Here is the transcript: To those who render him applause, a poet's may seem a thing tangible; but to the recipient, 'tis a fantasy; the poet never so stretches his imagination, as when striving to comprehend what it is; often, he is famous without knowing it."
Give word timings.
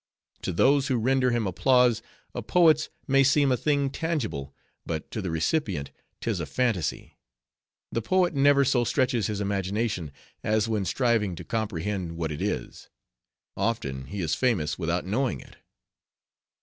To 0.41 0.51
those 0.51 0.87
who 0.87 0.97
render 0.97 1.29
him 1.29 1.45
applause, 1.45 2.01
a 2.33 2.41
poet's 2.41 2.89
may 3.07 3.23
seem 3.23 3.51
a 3.51 3.55
thing 3.55 3.91
tangible; 3.91 4.51
but 4.83 5.11
to 5.11 5.21
the 5.21 5.29
recipient, 5.29 5.91
'tis 6.21 6.39
a 6.39 6.47
fantasy; 6.47 7.19
the 7.91 8.01
poet 8.01 8.33
never 8.33 8.65
so 8.65 8.83
stretches 8.83 9.27
his 9.27 9.39
imagination, 9.39 10.11
as 10.43 10.67
when 10.67 10.85
striving 10.85 11.35
to 11.35 11.43
comprehend 11.43 12.13
what 12.17 12.31
it 12.31 12.41
is; 12.41 12.89
often, 13.55 14.05
he 14.07 14.21
is 14.21 14.33
famous 14.33 14.75
without 14.75 15.05
knowing 15.05 15.39
it." 15.39 15.57